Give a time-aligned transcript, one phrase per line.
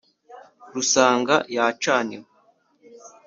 [0.73, 2.25] Rusanga* yacaniwe,